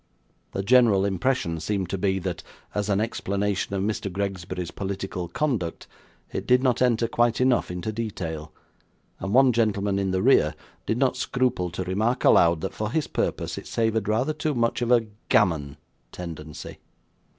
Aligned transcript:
The 0.53 0.63
general 0.63 1.05
impression 1.05 1.59
seemed 1.59 1.87
to 1.91 1.97
be, 1.99 2.17
that 2.17 2.41
as 2.73 2.89
an 2.89 2.99
explanation 2.99 3.75
of 3.75 3.83
Mr. 3.83 4.11
Gregsbury's 4.11 4.71
political 4.71 5.27
conduct, 5.27 5.85
it 6.33 6.47
did 6.47 6.63
not 6.63 6.81
enter 6.81 7.07
quite 7.07 7.39
enough 7.39 7.69
into 7.69 7.91
detail; 7.91 8.51
and 9.19 9.31
one 9.31 9.53
gentleman 9.53 9.99
in 9.99 10.09
the 10.09 10.23
rear 10.23 10.55
did 10.87 10.97
not 10.97 11.17
scruple 11.17 11.69
to 11.69 11.83
remark 11.83 12.23
aloud, 12.23 12.61
that, 12.61 12.73
for 12.73 12.89
his 12.89 13.05
purpose, 13.05 13.59
it 13.59 13.67
savoured 13.67 14.07
rather 14.07 14.33
too 14.33 14.55
much 14.55 14.81
of 14.81 14.89
a 14.91 15.05
'gammon' 15.29 15.77
tendency. 16.11 16.79